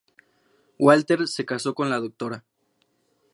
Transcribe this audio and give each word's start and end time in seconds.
Walter 0.79 1.27
se 1.27 1.45
casó 1.45 1.75
con 1.75 1.91
la 1.91 1.99
Dra. 1.99 2.43